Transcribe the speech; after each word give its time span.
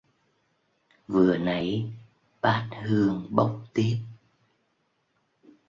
vừa 1.07 1.37
nãy 1.37 1.91
bát 2.41 2.69
hương 2.83 3.27
bốc 3.29 3.59
tiếp 3.73 3.97